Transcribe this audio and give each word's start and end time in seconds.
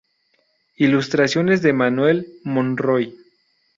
Ilustraciones 0.79 1.61
de 1.61 1.73
Manuel 1.73 2.25
Monroy. 2.43 3.13